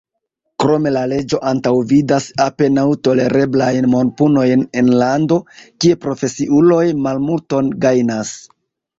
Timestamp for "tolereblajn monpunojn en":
3.07-4.89